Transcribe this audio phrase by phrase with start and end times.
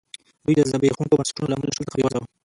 [0.45, 2.27] دوی د زبېښونکو بنسټونو له امله له شل څخه بېوزله وو.